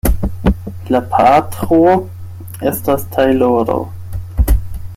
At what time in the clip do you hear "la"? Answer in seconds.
0.93-1.01